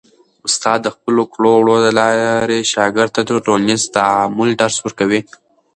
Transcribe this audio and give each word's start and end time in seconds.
استاد 0.47 0.79
د 0.83 0.87
خپلو 0.95 1.23
کړو 1.33 1.51
وړو 1.57 1.75
د 1.85 1.87
لارې 1.99 2.59
شاګرد 2.73 3.11
ته 3.15 3.21
د 3.25 3.31
ټولنیز 3.45 3.81
تعامل 3.97 4.49
درس 4.61 4.77
ورکوي. 4.85 5.21